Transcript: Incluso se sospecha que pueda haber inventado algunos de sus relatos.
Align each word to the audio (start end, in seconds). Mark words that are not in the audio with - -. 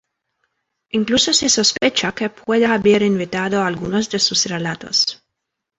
Incluso 0.89 1.31
se 1.31 1.47
sospecha 1.47 2.11
que 2.15 2.31
pueda 2.31 2.73
haber 2.73 3.03
inventado 3.03 3.61
algunos 3.61 4.09
de 4.09 4.17
sus 4.17 4.47
relatos. 4.47 5.21